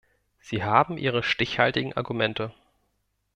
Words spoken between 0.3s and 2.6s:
Sie haben Ihre stichhaltigen Argumente.